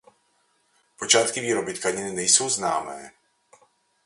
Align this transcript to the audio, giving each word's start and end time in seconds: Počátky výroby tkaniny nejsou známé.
Počátky 0.99 1.41
výroby 1.41 1.73
tkaniny 1.73 2.11
nejsou 2.13 2.49
známé. 2.49 3.11